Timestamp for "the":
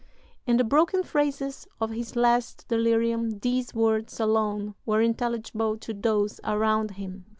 0.57-0.63